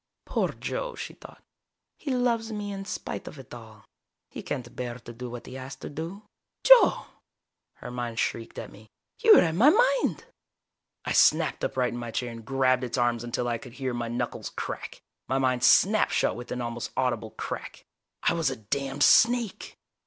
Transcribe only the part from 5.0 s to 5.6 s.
do what he